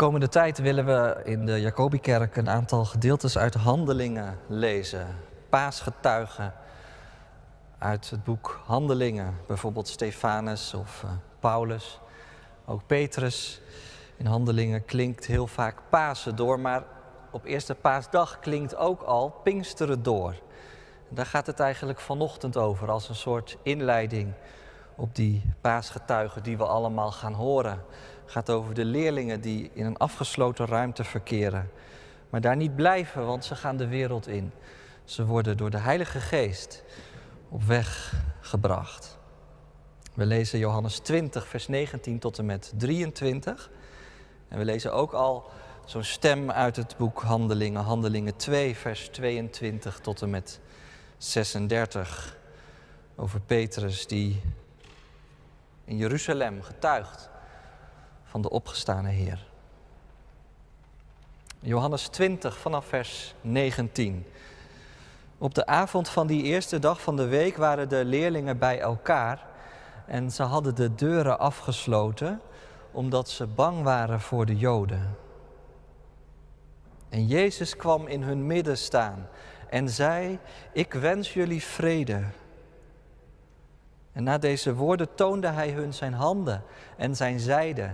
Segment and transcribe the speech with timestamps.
[0.00, 5.06] komende tijd willen we in de Jacobikerk een aantal gedeeltes uit Handelingen lezen.
[5.48, 6.54] Paasgetuigen
[7.78, 11.10] uit het boek Handelingen, bijvoorbeeld Stefanus of uh,
[11.40, 12.00] Paulus.
[12.66, 13.60] Ook Petrus
[14.16, 16.82] in Handelingen klinkt heel vaak Pasen door, maar
[17.30, 20.34] op eerste paasdag klinkt ook al Pinksteren door.
[21.08, 24.32] Daar gaat het eigenlijk vanochtend over als een soort inleiding
[24.96, 27.82] op die paasgetuigen die we allemaal gaan horen.
[28.30, 31.70] Gaat over de leerlingen die in een afgesloten ruimte verkeren.
[32.28, 34.52] Maar daar niet blijven, want ze gaan de wereld in.
[35.04, 36.82] Ze worden door de Heilige Geest
[37.48, 39.18] op weg gebracht.
[40.14, 43.70] We lezen Johannes 20, vers 19 tot en met 23.
[44.48, 45.50] En we lezen ook al
[45.84, 50.60] zo'n stem uit het boek Handelingen, Handelingen 2, vers 22 tot en met
[51.18, 52.36] 36.
[53.16, 54.40] Over Petrus die
[55.84, 57.30] in Jeruzalem getuigt
[58.30, 59.46] van de opgestane Heer.
[61.60, 64.26] Johannes 20 vanaf vers 19.
[65.38, 69.46] Op de avond van die eerste dag van de week waren de leerlingen bij elkaar
[70.06, 72.40] en ze hadden de deuren afgesloten
[72.90, 75.16] omdat ze bang waren voor de Joden.
[77.08, 79.28] En Jezus kwam in hun midden staan
[79.68, 80.38] en zei:
[80.72, 82.24] Ik wens jullie vrede.
[84.12, 86.62] En na deze woorden toonde hij hun zijn handen
[86.96, 87.90] en zijn zijde.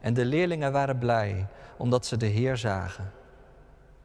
[0.00, 1.46] En de leerlingen waren blij
[1.76, 3.12] omdat ze de Heer zagen.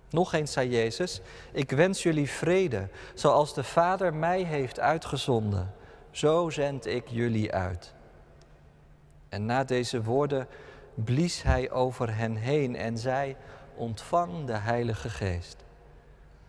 [0.09, 5.73] Nog eens zei Jezus: Ik wens jullie vrede, zoals de Vader mij heeft uitgezonden.
[6.11, 7.93] Zo zend ik jullie uit.
[9.29, 10.47] En na deze woorden
[10.95, 13.35] blies hij over hen heen en zei:
[13.75, 15.55] Ontvang de Heilige Geest.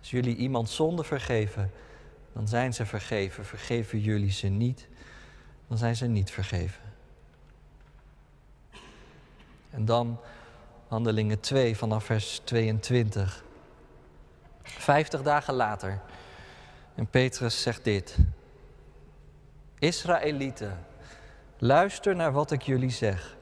[0.00, 1.70] Als jullie iemand zonde vergeven,
[2.32, 3.44] dan zijn ze vergeven.
[3.44, 4.88] Vergeven jullie ze niet,
[5.68, 6.82] dan zijn ze niet vergeven.
[9.74, 10.20] En dan
[10.88, 13.44] Handelingen 2 vanaf vers 22.
[14.62, 16.00] Vijftig dagen later.
[16.94, 18.16] En Petrus zegt dit.
[19.78, 20.86] Israëlieten,
[21.58, 23.36] luister naar wat ik jullie zeg.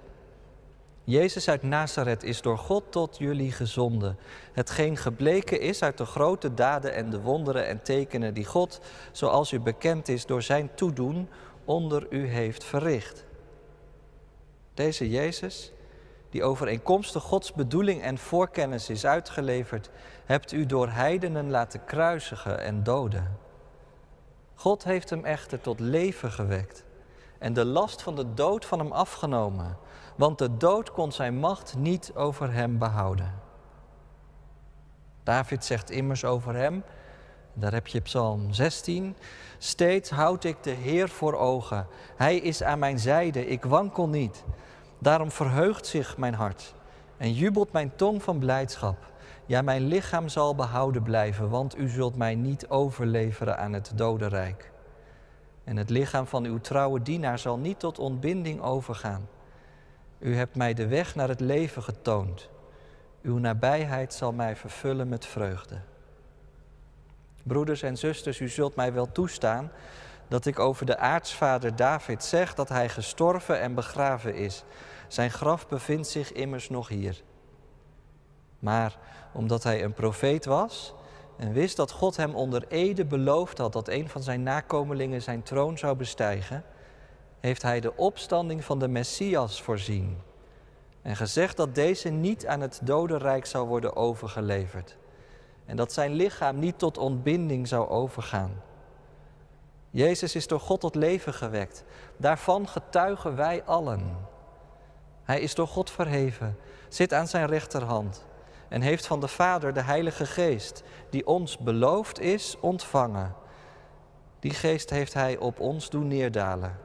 [1.05, 4.19] Jezus uit Nazareth is door God tot jullie gezonden.
[4.53, 8.81] Hetgeen gebleken is uit de grote daden en de wonderen en tekenen die God,
[9.13, 11.29] zoals u bekend is, door zijn toedoen
[11.65, 13.25] onder u heeft verricht.
[14.75, 15.73] Deze Jezus,
[16.33, 19.91] die overeenkomstig Gods bedoeling en voorkennis is uitgeleverd,
[20.25, 23.39] hebt u door heidenen laten kruisigen en doden.
[24.55, 26.85] God heeft hem echter tot leven gewekt
[27.39, 29.77] en de last van de dood van hem afgenomen
[30.17, 33.41] want de dood kon zijn macht niet over hem behouden.
[35.23, 36.85] David zegt immers over hem,
[37.53, 39.17] daar heb je Psalm 16,
[39.59, 41.87] steeds houd ik de Heer voor ogen.
[42.17, 44.45] Hij is aan mijn zijde, ik wankel niet.
[45.03, 46.75] Daarom verheugt zich mijn hart
[47.17, 49.13] en jubelt mijn tong van blijdschap.
[49.47, 54.71] Ja, mijn lichaam zal behouden blijven, want u zult mij niet overleveren aan het dodenrijk.
[55.65, 59.29] En het lichaam van uw trouwe dienaar zal niet tot ontbinding overgaan.
[60.19, 62.49] U hebt mij de weg naar het leven getoond.
[63.23, 65.79] Uw nabijheid zal mij vervullen met vreugde.
[67.43, 69.71] Broeders en zusters, u zult mij wel toestaan
[70.33, 74.65] dat ik over de aartsvader David zeg dat hij gestorven en begraven is.
[75.09, 77.23] Zijn graf bevindt zich immers nog hier.
[78.59, 78.99] Maar
[79.33, 80.95] omdat hij een profeet was
[81.37, 85.43] en wist dat God hem onder ede beloofd had dat een van zijn nakomelingen zijn
[85.43, 86.65] troon zou bestijgen,
[87.41, 90.19] heeft hij de opstanding van de Messias voorzien
[91.03, 94.97] en gezegd dat deze niet aan het dodenrijk zou worden overgeleverd
[95.67, 98.72] en dat zijn lichaam niet tot ontbinding zou overgaan.
[99.93, 101.85] Jezus is door God tot leven gewekt.
[102.17, 104.17] Daarvan getuigen wij allen.
[105.23, 106.57] Hij is door God verheven,
[106.89, 108.27] zit aan zijn rechterhand
[108.69, 113.35] en heeft van de Vader de Heilige Geest, die ons beloofd is, ontvangen.
[114.41, 116.79] Die geest heeft Hij op ons doen neerdalen.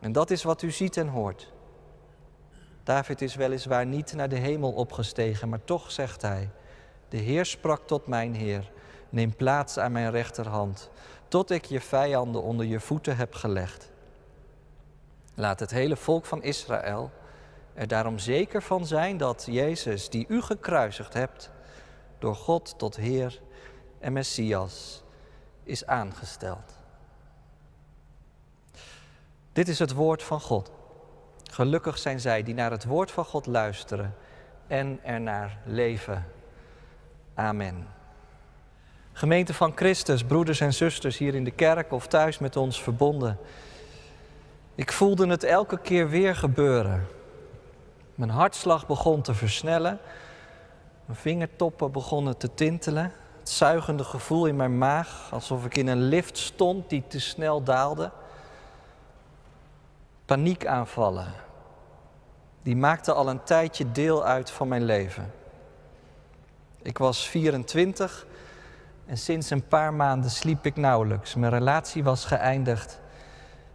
[0.00, 1.52] En dat is wat u ziet en hoort.
[2.82, 6.50] David is weliswaar niet naar de hemel opgestegen, maar toch zegt hij:
[7.08, 8.72] De Heer sprak tot mijn Heer:
[9.08, 10.90] Neem plaats aan mijn rechterhand,
[11.34, 13.90] tot ik je vijanden onder je voeten heb gelegd.
[15.34, 17.10] Laat het hele volk van Israël
[17.72, 21.50] er daarom zeker van zijn dat Jezus, die u gekruisigd hebt,
[22.18, 23.40] door God tot Heer
[23.98, 25.02] en Messias
[25.62, 26.78] is aangesteld.
[29.52, 30.70] Dit is het woord van God.
[31.50, 34.14] Gelukkig zijn zij die naar het woord van God luisteren
[34.66, 36.26] en ernaar leven.
[37.34, 37.93] Amen.
[39.16, 43.38] Gemeente van Christus, broeders en zusters hier in de kerk of thuis met ons verbonden.
[44.74, 47.06] Ik voelde het elke keer weer gebeuren.
[48.14, 49.98] Mijn hartslag begon te versnellen.
[51.04, 53.12] Mijn vingertoppen begonnen te tintelen.
[53.38, 57.62] Het zuigende gevoel in mijn maag, alsof ik in een lift stond die te snel
[57.62, 58.10] daalde.
[60.24, 61.32] Paniekaanvallen.
[62.62, 65.32] Die maakten al een tijdje deel uit van mijn leven.
[66.82, 68.26] Ik was 24
[69.06, 71.34] en sinds een paar maanden sliep ik nauwelijks.
[71.34, 73.00] Mijn relatie was geëindigd.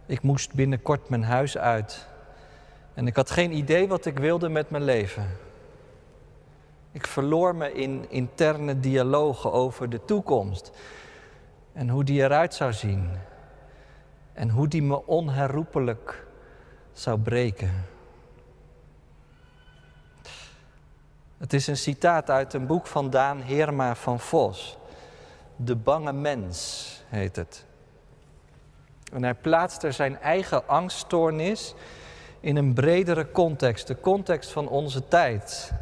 [0.06, 2.08] Ik moest binnenkort mijn huis uit.
[2.94, 5.26] En ik had geen idee wat ik wilde met mijn leven.
[6.92, 10.70] Ik verloor me in interne dialogen over de toekomst
[11.72, 13.10] en hoe die eruit zou zien
[14.32, 16.26] en hoe die me onherroepelijk
[16.92, 17.84] zou breken.
[21.38, 24.78] Het is een citaat uit een boek van Daan Heerma van Vos.
[25.64, 27.64] De bange mens heet het.
[29.12, 31.74] En hij plaatst er zijn eigen angststoornis
[32.40, 35.72] in een bredere context, de context van onze tijd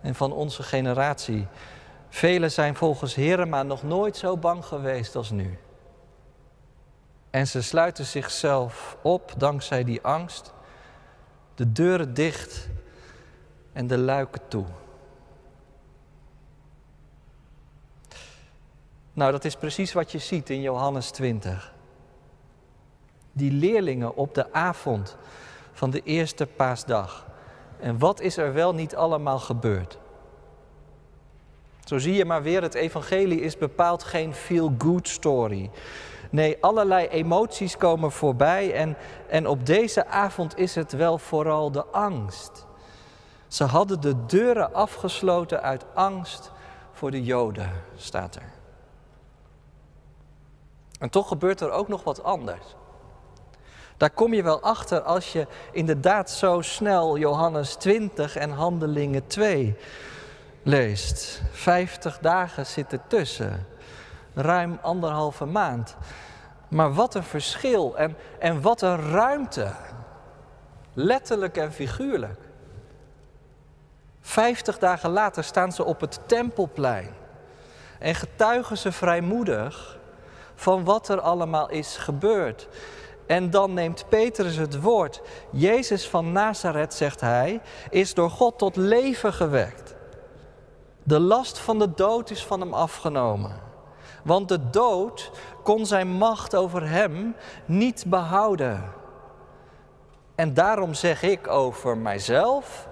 [0.00, 1.46] en van onze generatie.
[2.08, 5.58] Velen zijn volgens Herema nog nooit zo bang geweest als nu.
[7.30, 10.52] En ze sluiten zichzelf op dankzij die angst,
[11.54, 12.68] de deuren dicht
[13.72, 14.64] en de luiken toe.
[19.18, 21.74] Nou, dat is precies wat je ziet in Johannes 20.
[23.32, 25.16] Die leerlingen op de avond
[25.72, 27.26] van de eerste paasdag.
[27.80, 29.98] En wat is er wel niet allemaal gebeurd?
[31.84, 35.70] Zo zie je maar weer, het evangelie is bepaald geen feel-good story.
[36.30, 38.96] Nee, allerlei emoties komen voorbij en,
[39.28, 42.66] en op deze avond is het wel vooral de angst.
[43.48, 46.52] Ze hadden de deuren afgesloten uit angst
[46.92, 48.57] voor de Joden, staat er.
[50.98, 52.76] En toch gebeurt er ook nog wat anders.
[53.96, 59.76] Daar kom je wel achter als je inderdaad zo snel Johannes 20 en Handelingen 2
[60.62, 61.42] leest.
[61.50, 63.66] Vijftig dagen zitten tussen,
[64.34, 65.96] ruim anderhalve maand.
[66.68, 69.72] Maar wat een verschil en, en wat een ruimte,
[70.92, 72.40] letterlijk en figuurlijk.
[74.20, 77.14] Vijftig dagen later staan ze op het tempelplein
[77.98, 79.97] en getuigen ze vrijmoedig
[80.58, 82.68] van wat er allemaal is gebeurd.
[83.26, 85.20] En dan neemt Petrus het woord.
[85.50, 87.60] Jezus van Nazareth, zegt hij,
[87.90, 89.94] is door God tot leven gewekt.
[91.02, 93.60] De last van de dood is van hem afgenomen.
[94.24, 95.30] Want de dood
[95.62, 98.84] kon zijn macht over hem niet behouden.
[100.34, 102.88] En daarom zeg ik over mijzelf,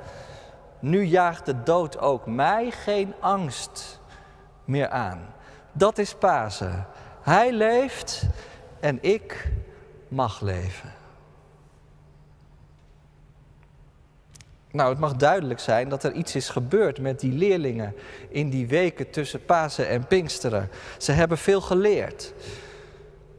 [0.79, 4.01] nu jaagt de dood ook mij geen angst
[4.65, 5.35] meer aan.
[5.73, 6.87] Dat is Pasen.
[7.27, 8.23] Hij leeft
[8.81, 9.49] en ik
[10.09, 10.93] mag leven.
[14.71, 17.95] Nou, het mag duidelijk zijn dat er iets is gebeurd met die leerlingen
[18.29, 20.71] in die weken tussen Pasen en Pinksteren.
[20.99, 22.33] Ze hebben veel geleerd.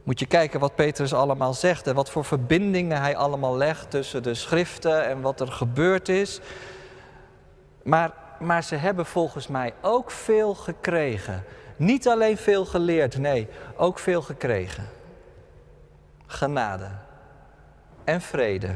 [0.02, 4.22] Moet je kijken wat Petrus allemaal zegt en wat voor verbindingen hij allemaal legt tussen
[4.22, 6.40] de schriften en wat er gebeurd is.
[7.82, 11.44] Maar, maar ze hebben volgens mij ook veel gekregen.
[11.78, 14.88] Niet alleen veel geleerd, nee, ook veel gekregen
[16.30, 16.90] genade
[18.04, 18.74] en vrede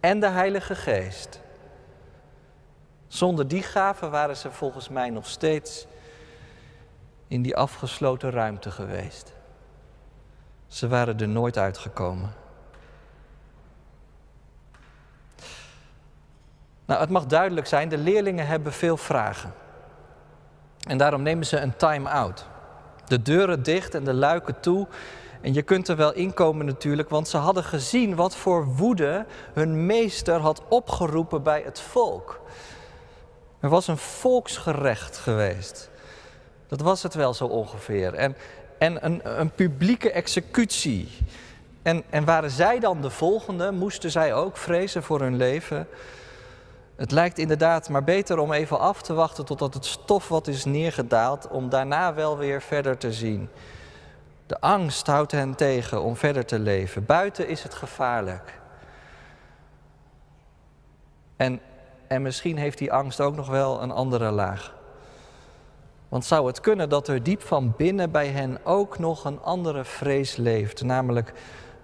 [0.00, 1.40] en de Heilige Geest.
[3.06, 5.86] Zonder die gaven waren ze volgens mij nog steeds
[7.26, 9.32] in die afgesloten ruimte geweest.
[10.66, 12.32] Ze waren er nooit uitgekomen.
[16.84, 19.52] Nou, het mag duidelijk zijn, de leerlingen hebben veel vragen.
[20.88, 22.46] En daarom nemen ze een time-out.
[23.06, 24.86] De deuren dicht en de luiken toe
[25.40, 29.86] en je kunt er wel inkomen natuurlijk, want ze hadden gezien wat voor woede hun
[29.86, 32.40] meester had opgeroepen bij het volk.
[33.60, 35.90] Er was een volksgerecht geweest.
[36.66, 38.14] Dat was het wel zo ongeveer.
[38.14, 38.36] En,
[38.78, 41.08] en een, een publieke executie.
[41.82, 43.70] En, en waren zij dan de volgende?
[43.70, 45.86] Moesten zij ook vrezen voor hun leven?
[46.98, 50.64] Het lijkt inderdaad maar beter om even af te wachten totdat het stof wat is
[50.64, 53.48] neergedaald, om daarna wel weer verder te zien.
[54.46, 57.06] De angst houdt hen tegen om verder te leven.
[57.06, 58.60] Buiten is het gevaarlijk.
[61.36, 61.60] En,
[62.06, 64.74] en misschien heeft die angst ook nog wel een andere laag.
[66.08, 69.84] Want zou het kunnen dat er diep van binnen bij hen ook nog een andere
[69.84, 71.32] vrees leeft, namelijk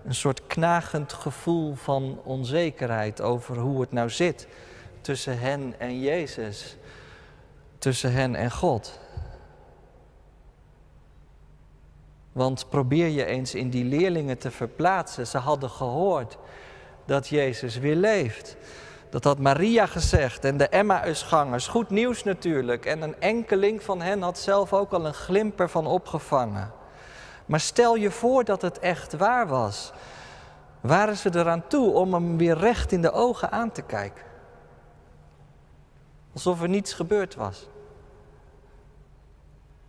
[0.04, 4.48] een soort knagend gevoel van onzekerheid over hoe het nou zit
[5.04, 6.76] tussen hen en Jezus,
[7.78, 8.98] tussen hen en God.
[12.32, 15.26] Want probeer je eens in die leerlingen te verplaatsen.
[15.26, 16.38] Ze hadden gehoord
[17.04, 18.56] dat Jezus weer leeft.
[19.10, 21.66] Dat had Maria gezegd en de Emmausgangers.
[21.66, 22.86] Goed nieuws natuurlijk.
[22.86, 26.72] En een enkeling van hen had zelf ook al een glimper van opgevangen.
[27.46, 29.92] Maar stel je voor dat het echt waar was.
[30.80, 34.33] Waren ze eraan toe om hem weer recht in de ogen aan te kijken?
[36.34, 37.68] Alsof er niets gebeurd was.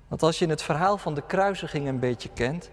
[0.08, 2.70] Want als je het verhaal van de kruisiging een beetje kent,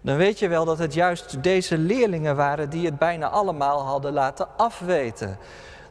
[0.00, 4.12] dan weet je wel dat het juist deze leerlingen waren die het bijna allemaal hadden
[4.12, 5.38] laten afweten.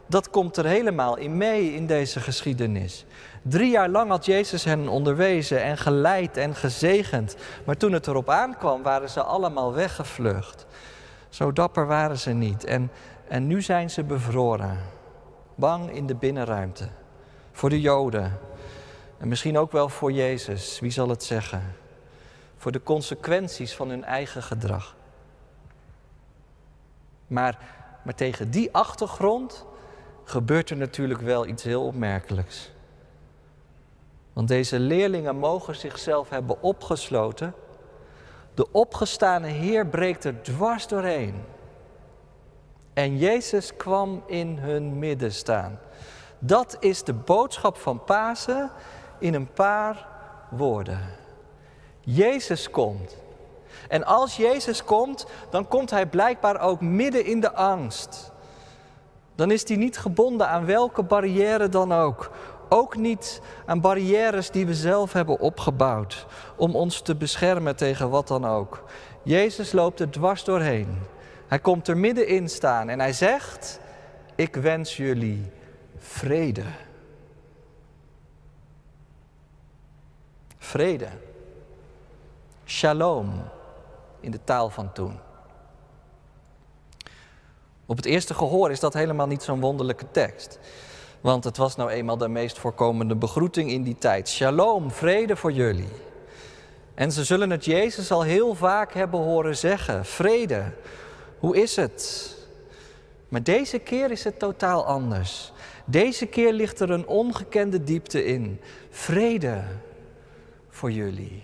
[0.06, 3.06] Dat komt er helemaal in mee in deze geschiedenis.
[3.42, 7.36] Drie jaar lang had Jezus hen onderwezen en geleid en gezegend.
[7.66, 10.66] Maar toen het erop aankwam, waren ze allemaal weggevlucht.
[11.30, 12.64] Zo dapper waren ze niet.
[12.64, 12.92] En,
[13.28, 14.80] en nu zijn ze bevroren.
[15.56, 16.88] Bang in de binnenruimte.
[17.54, 18.40] Voor de Joden.
[19.18, 21.76] En misschien ook wel voor Jezus, wie zal het zeggen?
[22.58, 24.96] Voor de consequenties van hun eigen gedrag.
[27.28, 27.58] Maar,
[28.04, 29.66] maar tegen die achtergrond
[30.24, 32.72] gebeurt er natuurlijk wel iets heel opmerkelijks.
[34.34, 37.54] Want deze leerlingen mogen zichzelf hebben opgesloten.
[38.54, 41.44] De opgestane Heer breekt er dwars doorheen.
[42.94, 45.80] En Jezus kwam in hun midden staan.
[46.46, 48.72] Dat is de boodschap van Pasen
[49.20, 50.08] in een paar
[50.50, 51.00] woorden.
[52.00, 53.18] Jezus komt.
[53.90, 58.32] En als Jezus komt, dan komt Hij blijkbaar ook midden in de angst.
[59.36, 62.32] Dan is Hij niet gebonden aan welke barrière dan ook.
[62.70, 68.28] Ook niet aan barrières die we zelf hebben opgebouwd om ons te beschermen tegen wat
[68.28, 68.84] dan ook.
[69.22, 71.00] Jezus loopt er dwars doorheen.
[71.48, 73.80] Hij komt er middenin staan en hij zegt:
[74.36, 75.52] Ik wens jullie
[76.04, 76.64] vrede.
[80.58, 81.08] Vrede.
[82.66, 83.32] Shalom
[84.20, 85.20] in de taal van toen.
[87.86, 90.60] Op het eerste gehoor is dat helemaal niet zo'n wonderlijke tekst.
[91.22, 94.30] Want het was nou eenmaal de meest voorkomende begroeting in die tijd.
[94.30, 95.90] Shalom, vrede voor jullie.
[96.94, 100.06] En ze zullen het Jezus al heel vaak hebben horen zeggen.
[100.06, 100.64] Vrede,
[101.40, 102.32] hoe is het?
[103.28, 105.52] Maar deze keer is het totaal anders.
[105.86, 108.62] Deze keer ligt er een ongekende diepte in.
[108.90, 109.64] Vrede
[110.70, 111.44] voor jullie.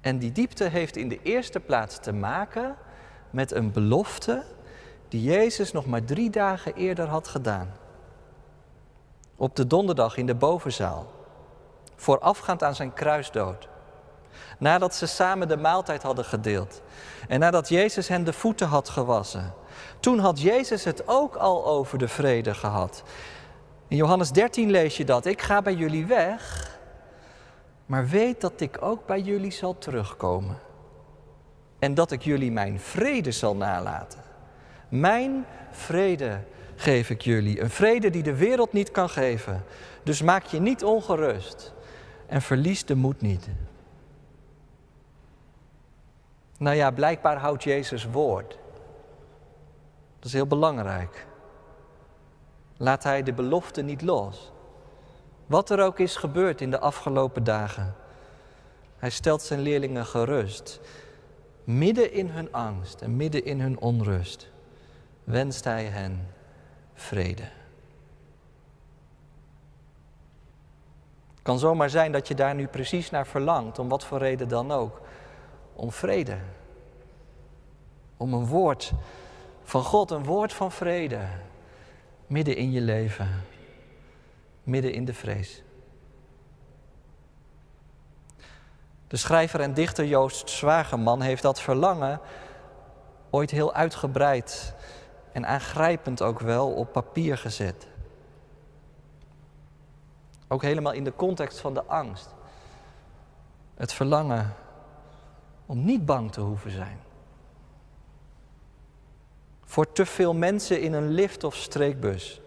[0.00, 2.76] En die diepte heeft in de eerste plaats te maken
[3.30, 4.44] met een belofte
[5.08, 7.74] die Jezus nog maar drie dagen eerder had gedaan.
[9.36, 11.12] Op de donderdag in de bovenzaal,
[11.96, 13.68] voorafgaand aan zijn kruisdood.
[14.58, 16.82] Nadat ze samen de maaltijd hadden gedeeld
[17.28, 19.54] en nadat Jezus hen de voeten had gewassen.
[20.00, 23.02] Toen had Jezus het ook al over de vrede gehad.
[23.88, 25.26] In Johannes 13 lees je dat.
[25.26, 26.70] Ik ga bij jullie weg,
[27.86, 30.58] maar weet dat ik ook bij jullie zal terugkomen.
[31.78, 34.20] En dat ik jullie mijn vrede zal nalaten.
[34.88, 36.40] Mijn vrede
[36.74, 37.60] geef ik jullie.
[37.60, 39.64] Een vrede die de wereld niet kan geven.
[40.02, 41.72] Dus maak je niet ongerust
[42.26, 43.48] en verlies de moed niet.
[46.58, 48.58] Nou ja, blijkbaar houdt Jezus woord.
[50.24, 51.26] Dat is heel belangrijk.
[52.76, 54.52] Laat hij de belofte niet los.
[55.46, 57.94] Wat er ook is gebeurd in de afgelopen dagen.
[58.96, 60.80] Hij stelt zijn leerlingen gerust.
[61.64, 64.48] Midden in hun angst en midden in hun onrust
[65.24, 66.28] wenst hij hen
[66.94, 67.48] vrede.
[71.34, 74.48] Het kan zomaar zijn dat je daar nu precies naar verlangt, om wat voor reden
[74.48, 75.00] dan ook.
[75.72, 76.38] Om vrede.
[78.16, 78.92] Om een woord
[79.64, 81.20] van God, een woord van vrede.
[82.26, 83.42] Midden in je leven.
[84.62, 85.62] Midden in de vrees.
[89.06, 92.20] De schrijver en dichter Joost Zwageman heeft dat verlangen
[93.30, 94.74] ooit heel uitgebreid
[95.32, 97.86] en aangrijpend ook wel op papier gezet.
[100.48, 102.34] Ook helemaal in de context van de angst.
[103.74, 104.54] Het verlangen
[105.66, 106.98] om niet bang te hoeven zijn.
[109.74, 112.40] Voor te veel mensen in een lift of streekbus.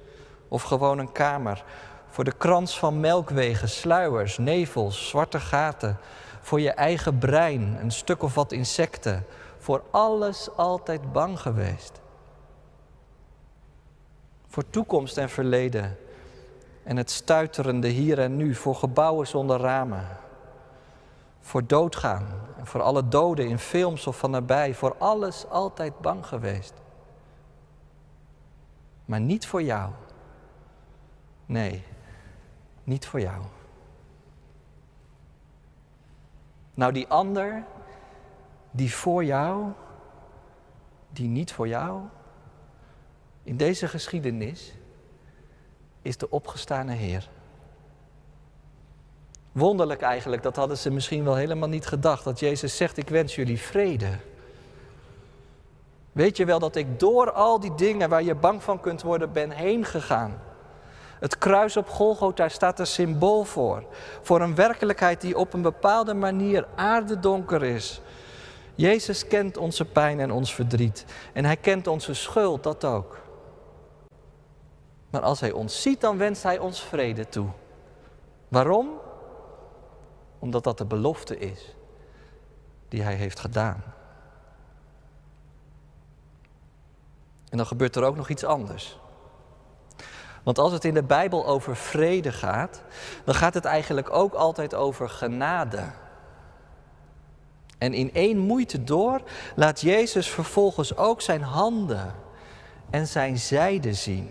[0.48, 1.64] Of gewoon een kamer.
[2.10, 5.98] Voor de krans van melkwegen, sluiers, nevels, zwarte gaten.
[6.42, 9.26] Voor je eigen brein, een stuk of wat insecten.
[9.58, 12.02] Voor alles altijd bang geweest.
[14.48, 15.98] Voor toekomst en verleden.
[16.84, 18.56] En het stuiterende hier en nu.
[18.56, 20.08] Voor gebouwen zonder ramen.
[21.40, 22.28] Voor doodgaan.
[22.64, 24.74] Voor alle doden in films of van nabij.
[24.74, 26.74] Voor alles altijd bang geweest.
[29.08, 29.92] Maar niet voor jou.
[31.46, 31.84] Nee,
[32.84, 33.44] niet voor jou.
[36.74, 37.64] Nou, die ander,
[38.72, 39.72] die voor jou,
[41.10, 42.02] die niet voor jou,
[43.44, 44.74] in deze geschiedenis
[46.02, 47.30] is de opgestane Heer.
[49.52, 53.36] Wonderlijk eigenlijk, dat hadden ze misschien wel helemaal niet gedacht, dat Jezus zegt, ik wens
[53.36, 54.18] jullie vrede.
[56.18, 59.32] Weet je wel dat ik door al die dingen waar je bang van kunt worden
[59.32, 60.42] ben heen gegaan?
[61.20, 63.84] Het kruis op Golgotha staat er symbool voor.
[64.22, 68.02] Voor een werkelijkheid die op een bepaalde manier aardedonker is.
[68.76, 71.06] Jezus kent onze pijn en ons verdriet.
[71.34, 73.18] En hij kent onze schuld, dat ook.
[75.10, 77.48] Maar als hij ons ziet, dan wenst hij ons vrede toe.
[78.48, 78.90] Waarom?
[80.40, 81.76] Omdat dat de belofte is
[82.88, 83.96] die hij heeft gedaan.
[87.50, 88.98] En dan gebeurt er ook nog iets anders.
[90.44, 92.82] Want als het in de Bijbel over vrede gaat,
[93.24, 95.84] dan gaat het eigenlijk ook altijd over genade.
[97.78, 99.22] En in één moeite door
[99.56, 102.16] laat Jezus vervolgens ook zijn handen
[102.90, 104.30] en zijn zijde zien.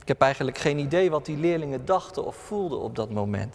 [0.00, 3.54] Ik heb eigenlijk geen idee wat die leerlingen dachten of voelden op dat moment.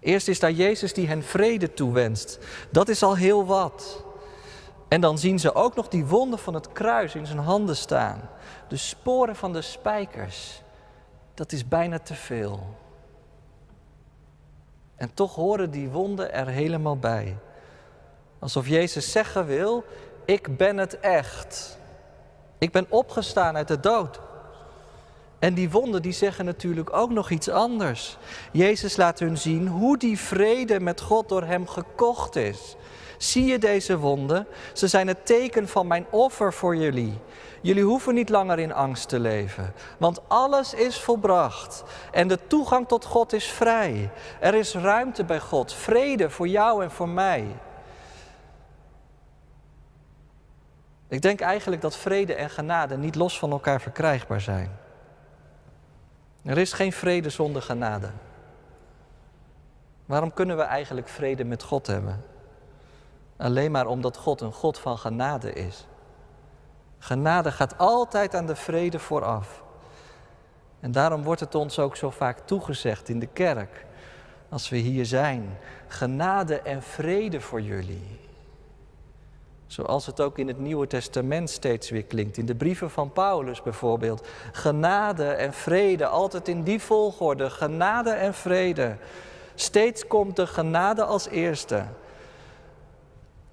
[0.00, 2.38] Eerst is daar Jezus die hen vrede toewenst.
[2.70, 4.04] Dat is al heel wat.
[4.88, 8.28] En dan zien ze ook nog die wonden van het kruis in zijn handen staan.
[8.68, 10.62] De sporen van de spijkers.
[11.34, 12.66] Dat is bijna te veel.
[14.96, 17.36] En toch horen die wonden er helemaal bij.
[18.38, 19.84] Alsof Jezus zeggen wil:
[20.24, 21.78] Ik ben het echt.
[22.58, 24.20] Ik ben opgestaan uit de dood.
[25.38, 28.16] En die wonden die zeggen natuurlijk ook nog iets anders.
[28.52, 32.76] Jezus laat hun zien hoe die vrede met God door hem gekocht is.
[33.18, 34.46] Zie je deze wonden?
[34.72, 37.18] Ze zijn het teken van mijn offer voor jullie.
[37.62, 42.88] Jullie hoeven niet langer in angst te leven, want alles is volbracht en de toegang
[42.88, 44.10] tot God is vrij.
[44.40, 47.46] Er is ruimte bij God, vrede voor jou en voor mij.
[51.08, 54.78] Ik denk eigenlijk dat vrede en genade niet los van elkaar verkrijgbaar zijn.
[56.44, 58.10] Er is geen vrede zonder genade.
[60.06, 62.24] Waarom kunnen we eigenlijk vrede met God hebben?
[63.36, 65.86] Alleen maar omdat God een God van genade is.
[66.98, 69.64] Genade gaat altijd aan de vrede vooraf.
[70.80, 73.86] En daarom wordt het ons ook zo vaak toegezegd in de kerk,
[74.48, 75.58] als we hier zijn.
[75.88, 78.20] Genade en vrede voor jullie.
[79.66, 82.36] Zoals het ook in het Nieuwe Testament steeds weer klinkt.
[82.36, 84.28] In de brieven van Paulus bijvoorbeeld.
[84.52, 87.50] Genade en vrede, altijd in die volgorde.
[87.50, 88.96] Genade en vrede.
[89.54, 91.84] Steeds komt de genade als eerste.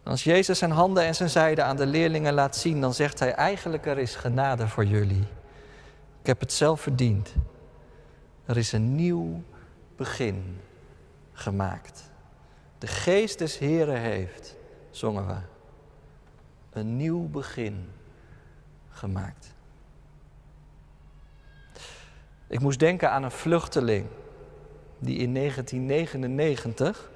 [0.04, 3.34] Als Jezus zijn handen en zijn zijde aan de leerlingen laat zien, dan zegt hij
[3.34, 5.28] eigenlijk er is genade voor jullie.
[6.22, 7.34] Ik heb het zelf verdiend.
[8.46, 9.44] Er is een nieuw
[9.96, 10.60] begin
[11.34, 12.12] gemaakt.
[12.78, 14.56] De geest des Heren heeft,
[14.92, 15.36] zongen we,
[16.72, 17.90] een nieuw begin
[18.90, 19.54] gemaakt.
[22.48, 24.06] Ik moest denken aan een vluchteling
[25.00, 27.12] die in 1999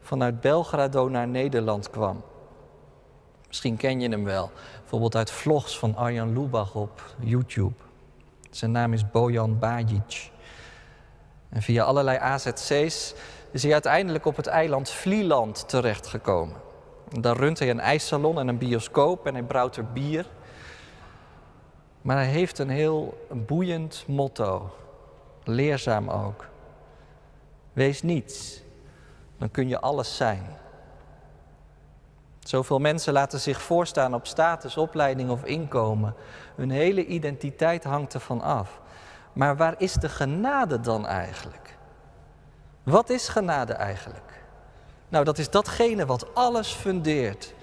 [0.00, 2.22] vanuit Belgrado naar Nederland kwam.
[3.46, 7.74] Misschien ken je hem wel, bijvoorbeeld uit vlogs van Arjan Lubach op YouTube.
[8.50, 10.30] Zijn naam is Bojan Bajic.
[11.48, 13.14] En via allerlei AZC's
[13.50, 16.56] is hij uiteindelijk op het eiland Vlieland terechtgekomen.
[17.20, 20.26] Daar runt hij een ijssalon en een bioscoop en hij brouwt er bier.
[22.02, 24.70] Maar hij heeft een heel boeiend motto,
[25.44, 26.46] leerzaam ook.
[27.72, 28.62] Wees niets,
[29.38, 30.46] dan kun je alles zijn.
[32.38, 36.14] Zoveel mensen laten zich voorstaan op status, opleiding of inkomen.
[36.54, 38.80] Hun hele identiteit hangt ervan af.
[39.32, 41.76] Maar waar is de genade dan eigenlijk?
[42.82, 44.42] Wat is genade eigenlijk?
[45.08, 47.54] Nou, dat is datgene wat alles fundeert.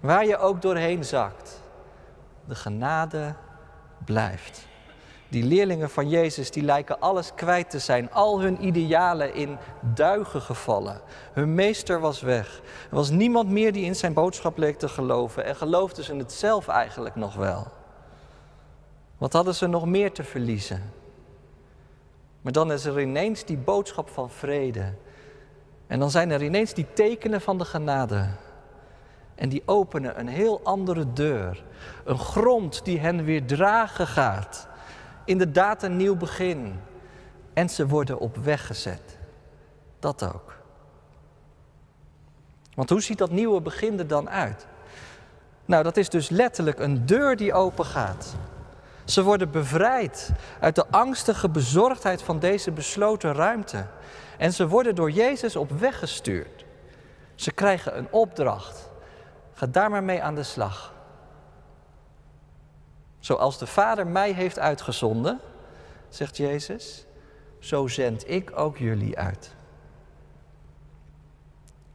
[0.00, 1.60] Waar je ook doorheen zakt.
[2.44, 3.34] De genade
[4.04, 4.66] blijft.
[5.28, 9.58] Die leerlingen van Jezus die lijken alles kwijt te zijn, al hun idealen in
[9.94, 11.00] duigen gevallen.
[11.32, 12.60] Hun meester was weg.
[12.90, 16.32] Er was niemand meer die in zijn boodschap leek te geloven en geloofden ze het
[16.32, 17.66] zelf eigenlijk nog wel.
[19.18, 20.92] Wat hadden ze nog meer te verliezen?
[22.40, 24.92] Maar dan is er ineens die boodschap van vrede.
[25.86, 28.28] En dan zijn er ineens die tekenen van de genade.
[29.34, 31.64] En die openen een heel andere deur.
[32.04, 34.68] Een grond die hen weer dragen gaat
[35.26, 36.80] inderdaad een nieuw begin.
[37.52, 39.18] En ze worden op weg gezet.
[39.98, 40.56] Dat ook.
[42.74, 44.66] Want hoe ziet dat nieuwe begin er dan uit?
[45.64, 48.34] Nou, dat is dus letterlijk een deur die open gaat.
[49.04, 53.86] Ze worden bevrijd uit de angstige bezorgdheid van deze besloten ruimte.
[54.38, 56.64] En ze worden door Jezus op weg gestuurd.
[57.34, 58.90] Ze krijgen een opdracht.
[59.52, 60.94] Ga daar maar mee aan de slag.
[63.26, 65.40] Zoals de Vader mij heeft uitgezonden,
[66.08, 67.06] zegt Jezus,
[67.58, 69.54] zo zend ik ook jullie uit.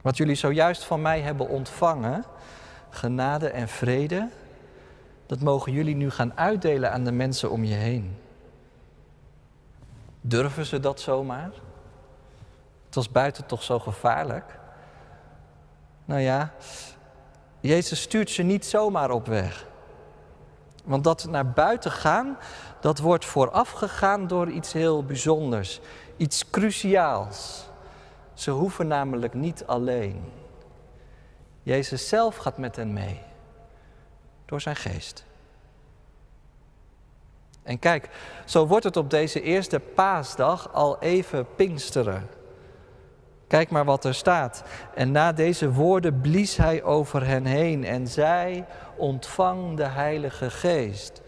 [0.01, 2.23] Wat jullie zojuist van mij hebben ontvangen,
[2.89, 4.29] genade en vrede,
[5.25, 8.17] dat mogen jullie nu gaan uitdelen aan de mensen om je heen.
[10.21, 11.51] Durven ze dat zomaar?
[12.85, 14.59] Het was buiten toch zo gevaarlijk?
[16.05, 16.53] Nou ja,
[17.59, 19.69] Jezus stuurt ze niet zomaar op weg.
[20.83, 22.37] Want dat naar buiten gaan,
[22.79, 25.79] dat wordt voorafgegaan door iets heel bijzonders,
[26.17, 27.69] iets cruciaals.
[28.33, 30.23] Ze hoeven namelijk niet alleen.
[31.63, 33.21] Jezus zelf gaat met hen mee,
[34.45, 35.25] door zijn geest.
[37.63, 38.09] En kijk,
[38.45, 42.29] zo wordt het op deze eerste paasdag al even pinksteren.
[43.51, 44.63] Kijk maar wat er staat.
[44.95, 51.21] En na deze woorden blies hij over hen heen en zij ontvang de Heilige Geest.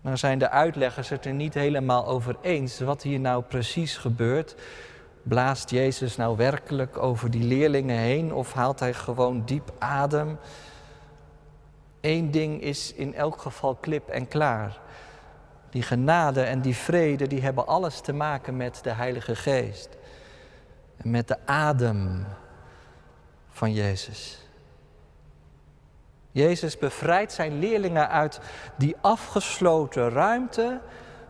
[0.00, 4.54] Nou zijn de uitleggers het er niet helemaal over eens wat hier nou precies gebeurt.
[5.22, 10.38] Blaast Jezus nou werkelijk over die leerlingen heen of haalt hij gewoon diep adem?
[12.00, 14.80] Eén ding is in elk geval klip en klaar.
[15.70, 19.88] Die genade en die vrede, die hebben alles te maken met de Heilige Geest.
[21.02, 22.26] Met de adem
[23.50, 24.38] van Jezus.
[26.30, 28.40] Jezus bevrijdt zijn leerlingen uit
[28.76, 30.80] die afgesloten ruimte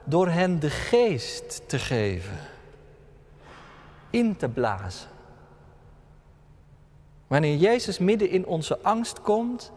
[0.04, 2.38] door hen de geest te geven,
[4.10, 5.08] in te blazen.
[7.26, 9.72] Wanneer Jezus midden in onze angst komt,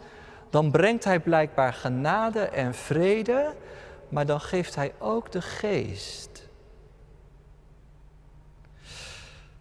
[0.49, 3.53] dan brengt Hij blijkbaar genade en vrede,
[4.09, 6.36] maar dan geeft Hij ook de geest.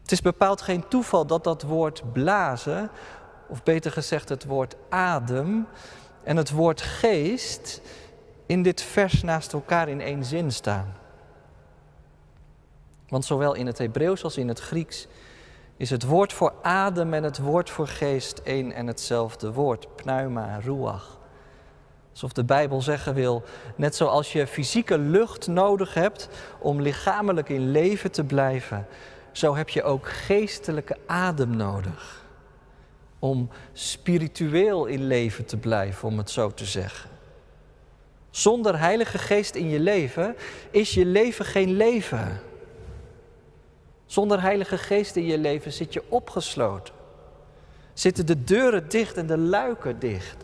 [0.06, 2.90] Het is bepaald geen toeval dat dat woord blazen
[3.48, 5.66] of beter gezegd het woord adem
[6.22, 7.80] en het woord geest
[8.46, 10.94] in dit vers naast elkaar in één zin staan.
[13.08, 15.06] Want zowel in het Hebreeuws als in het Grieks
[15.76, 20.60] is het woord voor adem en het woord voor geest één en hetzelfde woord, pneuma,
[20.60, 21.18] ruach.
[22.10, 23.42] Alsof de Bijbel zeggen wil,
[23.76, 28.86] net zoals je fysieke lucht nodig hebt om lichamelijk in leven te blijven,
[29.36, 32.24] zo heb je ook geestelijke adem nodig
[33.18, 37.10] om spiritueel in leven te blijven, om het zo te zeggen.
[38.30, 40.36] Zonder Heilige Geest in je leven
[40.70, 42.40] is je leven geen leven.
[44.06, 46.94] Zonder Heilige Geest in je leven zit je opgesloten.
[47.92, 50.36] Zitten de deuren dicht en de luiken dicht.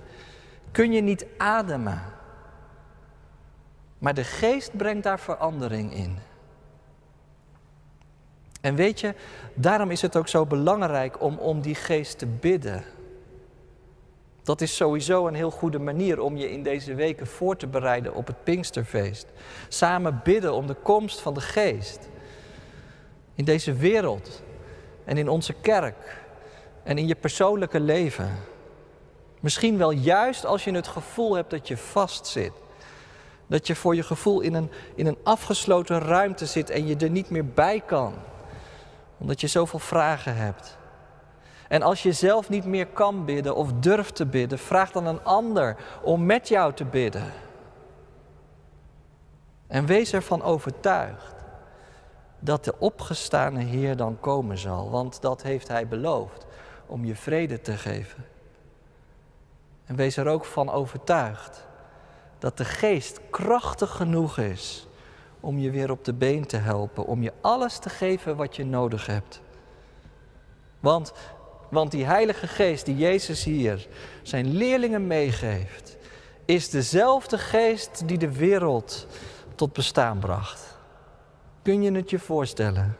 [0.70, 2.02] Kun je niet ademen.
[3.98, 6.18] Maar de Geest brengt daar verandering in.
[8.62, 9.14] En weet je,
[9.55, 12.85] daarom is het ook zo belangrijk om om die geest te bidden.
[14.42, 18.14] Dat is sowieso een heel goede manier om je in deze weken voor te bereiden
[18.14, 19.27] op het Pinksterfeest.
[19.68, 22.09] Samen bidden om de komst van de geest.
[23.35, 24.42] In deze wereld
[25.05, 26.22] en in onze kerk
[26.83, 28.31] en in je persoonlijke leven.
[29.40, 32.53] Misschien wel juist als je het gevoel hebt dat je vastzit.
[33.46, 37.11] Dat je voor je gevoel in een, in een afgesloten ruimte zit en je er
[37.11, 38.14] niet meer bij kan
[39.22, 40.78] omdat je zoveel vragen hebt.
[41.68, 45.24] En als je zelf niet meer kan bidden of durft te bidden, vraag dan een
[45.24, 47.32] ander om met jou te bidden.
[49.66, 51.35] En wees ervan overtuigd
[52.38, 56.46] dat de opgestane Heer dan komen zal, want dat heeft Hij beloofd
[56.87, 58.24] om je vrede te geven.
[59.85, 61.66] En wees er ook van overtuigd
[62.38, 64.87] dat de Geest krachtig genoeg is
[65.42, 68.64] om je weer op de been te helpen, om je alles te geven wat je
[68.64, 69.40] nodig hebt.
[70.81, 71.12] Want,
[71.70, 73.88] want die Heilige Geest die Jezus hier
[74.22, 75.96] zijn leerlingen meegeeft,
[76.44, 79.07] is dezelfde Geest die de wereld
[79.55, 80.78] tot bestaan bracht.
[81.62, 82.96] Kun je het je voorstellen?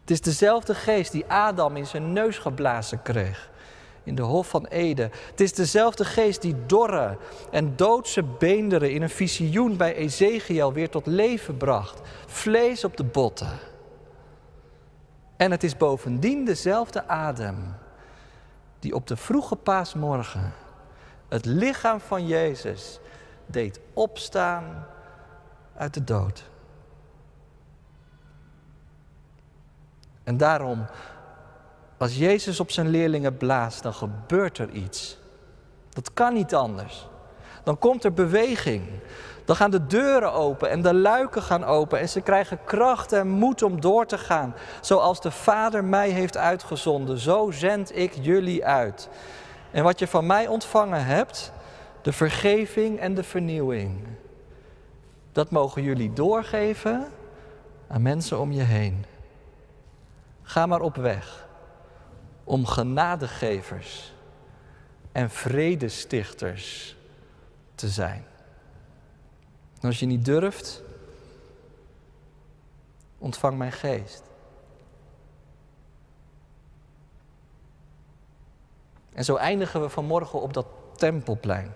[0.00, 3.50] Het is dezelfde geest die Adam in zijn neus geblazen kreeg
[4.04, 5.10] in de Hof van Eden.
[5.30, 7.16] Het is dezelfde geest die dorre
[7.50, 12.00] en doodse beenderen in een visioen bij Ezekiel weer tot leven bracht.
[12.26, 13.58] Vlees op de botten.
[15.36, 17.74] En het is bovendien dezelfde adem
[18.78, 20.52] die op de vroege paasmorgen
[21.32, 23.00] het lichaam van Jezus
[23.46, 24.86] deed opstaan
[25.76, 26.50] uit de dood.
[30.24, 30.86] En daarom
[32.02, 35.18] als Jezus op zijn leerlingen blaast, dan gebeurt er iets.
[35.88, 37.08] Dat kan niet anders.
[37.64, 38.82] Dan komt er beweging.
[39.44, 43.28] Dan gaan de deuren open en de luiken gaan open en ze krijgen kracht en
[43.28, 44.54] moed om door te gaan.
[44.80, 49.08] Zoals de Vader mij heeft uitgezonden, zo zend ik jullie uit.
[49.70, 51.52] En wat je van mij ontvangen hebt,
[52.02, 54.06] de vergeving en de vernieuwing.
[55.32, 57.06] Dat mogen jullie doorgeven
[57.88, 59.04] aan mensen om je heen.
[60.42, 61.50] Ga maar op weg
[62.52, 64.12] om genadegevers
[65.12, 66.96] en vredestichters
[67.74, 68.24] te zijn.
[69.80, 70.82] Als je niet durft,
[73.18, 74.22] ontvang mijn geest.
[79.12, 81.72] En zo eindigen we vanmorgen op dat tempelplein.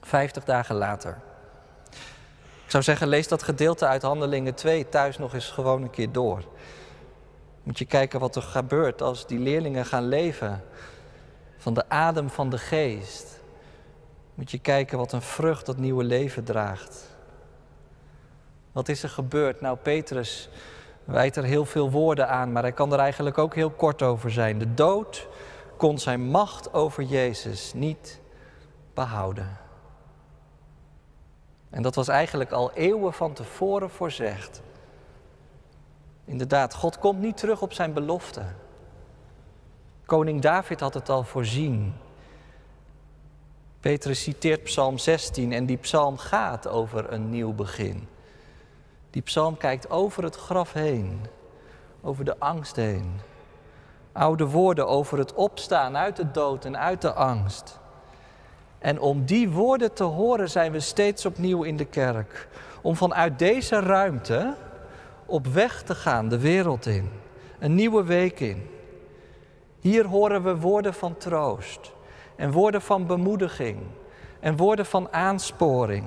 [0.00, 1.18] Vijftig dagen later.
[2.64, 6.12] Ik zou zeggen, lees dat gedeelte uit Handelingen 2 thuis nog eens gewoon een keer
[6.12, 6.44] door.
[7.66, 10.64] Moet je kijken wat er gebeurt als die leerlingen gaan leven
[11.56, 13.40] van de adem van de geest.
[14.34, 17.16] Moet je kijken wat een vrucht dat nieuwe leven draagt.
[18.72, 19.60] Wat is er gebeurd?
[19.60, 20.48] Nou, Petrus
[21.04, 24.30] wijt er heel veel woorden aan, maar hij kan er eigenlijk ook heel kort over
[24.30, 24.58] zijn.
[24.58, 25.28] De dood
[25.76, 28.20] kon zijn macht over Jezus niet
[28.94, 29.58] behouden.
[31.70, 34.62] En dat was eigenlijk al eeuwen van tevoren voorzegd.
[36.26, 38.42] Inderdaad, God komt niet terug op zijn belofte.
[40.06, 41.94] Koning David had het al voorzien.
[43.80, 48.08] Petrus citeert Psalm 16 en die psalm gaat over een nieuw begin.
[49.10, 51.20] Die psalm kijkt over het graf heen,
[52.00, 53.20] over de angst heen.
[54.12, 57.78] Oude woorden over het opstaan uit de dood en uit de angst.
[58.78, 62.48] En om die woorden te horen zijn we steeds opnieuw in de kerk.
[62.82, 64.54] Om vanuit deze ruimte
[65.26, 67.10] op weg te gaan de wereld in,
[67.58, 68.70] een nieuwe week in.
[69.80, 71.92] Hier horen we woorden van troost
[72.36, 73.78] en woorden van bemoediging
[74.40, 76.04] en woorden van aansporing.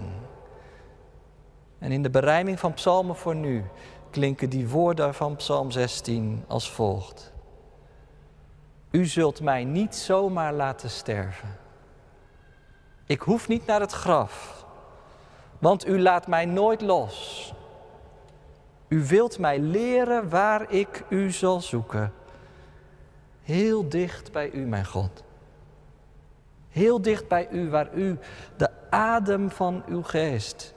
[1.80, 3.64] En in de berijming van psalmen voor nu
[4.10, 7.32] klinken die woorden van Psalm 16 als volgt.
[8.92, 11.58] U zult mij niet zomaar laten sterven.
[13.06, 14.66] Ik hoef niet naar het graf,
[15.60, 17.54] want u laat mij nooit los.
[18.90, 22.14] U wilt mij leren waar ik u zal zoeken.
[23.44, 25.24] Heel dicht bij u, mijn God.
[26.70, 28.20] Heel dicht bij u, waar u
[28.58, 30.74] de adem van uw geest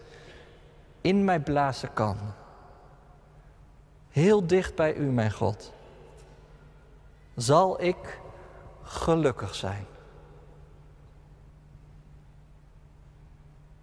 [1.00, 2.16] in mij blazen kan.
[4.10, 5.72] Heel dicht bij u, mijn God.
[7.36, 8.20] Zal ik
[8.82, 9.86] gelukkig zijn.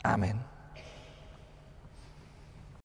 [0.02, 0.49] Amen.